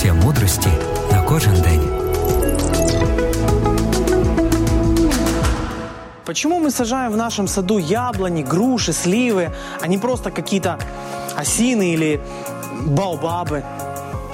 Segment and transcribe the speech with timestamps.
[0.00, 0.68] заняття мудрості
[1.12, 1.80] на кожен день.
[6.24, 9.50] Почему мы сажаем в нашем саду яблони, груши, сливы,
[9.82, 10.78] а не просто какие-то
[11.36, 12.20] осины или
[12.86, 13.62] баобабы?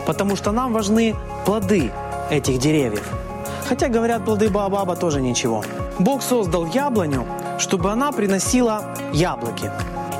[0.06, 1.90] Потому что нам важны плоды
[2.30, 3.08] этих деревьев.
[3.68, 5.64] Хотя, говорят, плоды баобаба тоже ничего.
[5.98, 7.24] Бог создал яблоню,
[7.58, 8.82] чтобы она приносила
[9.14, 9.70] яблоки.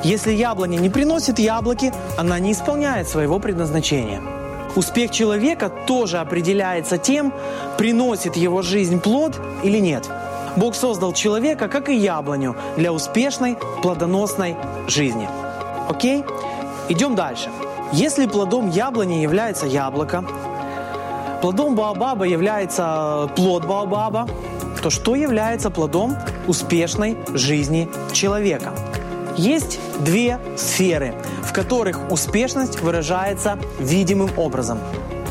[0.03, 4.36] Если яблоня не приносит яблоки, она не исполняет своего предназначения.
[4.75, 7.33] Успех человека тоже определяется тем,
[7.77, 10.09] приносит его жизнь плод или нет.
[10.55, 14.55] Бог создал человека, как и яблоню, для успешной, плодоносной
[14.87, 15.29] жизни.
[15.87, 16.23] Окей?
[16.89, 17.49] Идем дальше.
[17.93, 20.25] Если плодом яблони является яблоко,
[21.41, 24.27] плодом баобаба является плод баобаба,
[24.81, 26.15] то что является плодом
[26.47, 28.73] успешной жизни человека?
[29.37, 34.79] Есть две сферы, в которых успешность выражается видимым образом.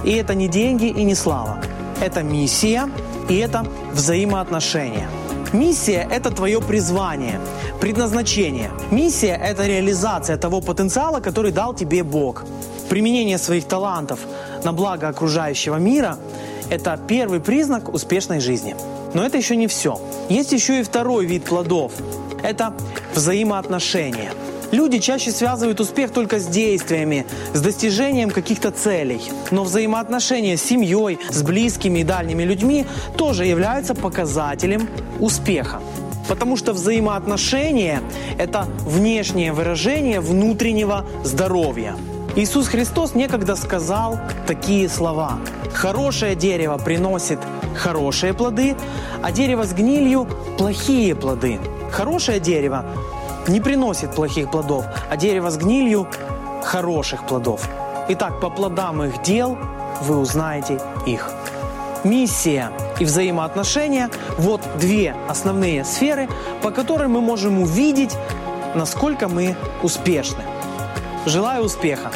[0.05, 1.59] И это не деньги и не слава.
[2.01, 2.89] Это миссия
[3.29, 5.09] и это взаимоотношения.
[5.53, 7.41] Миссия– это твое призвание,
[7.81, 8.71] предназначение.
[8.93, 12.45] Миссия– это реализация того потенциала, который дал тебе Бог.
[12.89, 14.21] Применение своих талантов
[14.63, 16.19] на благо окружающего мира–
[16.71, 18.77] это первый признак успешной жизни.
[19.15, 20.01] Но это еще не все.
[20.29, 21.93] Есть еще и второй вид плодов–
[22.47, 22.73] это
[23.15, 24.33] взаимоотношения.
[24.73, 29.21] Люди чаще связывают успех только с действиями, с достижением каких-то целей.
[29.51, 32.87] Но взаимоотношения с семьей, с близкими и дальними людьми
[33.17, 34.89] тоже являются показателем
[35.21, 35.81] успеха.
[36.29, 38.01] Потому что взаимоотношения–
[38.39, 41.97] это внешнее выражение внутреннего здоровья.
[42.37, 45.39] Иисус Христос некогда сказал такие слова.
[45.73, 47.39] «Хорошее дерево приносит
[47.75, 48.77] хорошие плоды,
[49.23, 51.59] а дерево с гнилью– плохие плоды».
[51.91, 52.85] Хорошее дерево
[53.49, 56.09] не приносит плохих плодов, а дерево с гнилью–
[56.63, 57.67] хороших плодов.
[58.11, 59.57] Итак, по плодам их дел
[60.03, 61.31] вы узнаете их.
[62.05, 62.71] Миссия
[63.01, 66.29] и взаимоотношения– вот две основные сферы,
[66.61, 68.15] по которым мы можем увидеть,
[68.75, 70.43] насколько мы успешны.
[71.25, 72.11] Желаю успеха!